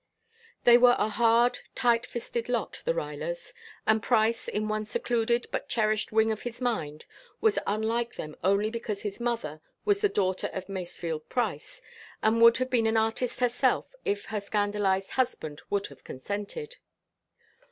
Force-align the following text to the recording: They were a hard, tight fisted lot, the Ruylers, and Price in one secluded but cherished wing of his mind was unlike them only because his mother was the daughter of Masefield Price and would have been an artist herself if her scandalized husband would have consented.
They 0.63 0.79
were 0.79 0.95
a 0.97 1.09
hard, 1.09 1.59
tight 1.75 2.07
fisted 2.07 2.49
lot, 2.49 2.81
the 2.85 2.93
Ruylers, 2.95 3.53
and 3.85 4.01
Price 4.01 4.47
in 4.47 4.67
one 4.67 4.83
secluded 4.83 5.45
but 5.51 5.69
cherished 5.69 6.11
wing 6.11 6.31
of 6.31 6.41
his 6.41 6.59
mind 6.59 7.05
was 7.39 7.59
unlike 7.67 8.15
them 8.15 8.35
only 8.43 8.71
because 8.71 9.03
his 9.03 9.19
mother 9.19 9.61
was 9.85 10.01
the 10.01 10.09
daughter 10.09 10.49
of 10.53 10.67
Masefield 10.67 11.29
Price 11.29 11.83
and 12.23 12.41
would 12.41 12.57
have 12.57 12.71
been 12.71 12.87
an 12.87 12.97
artist 12.97 13.41
herself 13.41 13.93
if 14.03 14.25
her 14.25 14.41
scandalized 14.41 15.11
husband 15.11 15.61
would 15.69 15.85
have 15.85 16.03
consented. 16.03 16.77